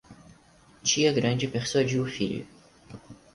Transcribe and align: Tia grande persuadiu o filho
Tia 0.81 1.13
grande 1.13 1.47
persuadiu 1.47 2.01
o 2.01 2.07
filho 2.09 2.47